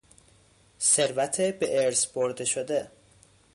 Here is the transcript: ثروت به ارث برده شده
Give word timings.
ثروت 0.79 1.41
به 1.41 1.85
ارث 1.85 2.05
برده 2.05 2.45
شده 2.45 2.91